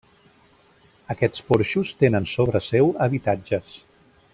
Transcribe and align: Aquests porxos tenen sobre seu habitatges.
Aquests 1.15 1.45
porxos 1.51 1.93
tenen 2.01 2.27
sobre 2.33 2.63
seu 2.71 2.91
habitatges. 3.07 3.81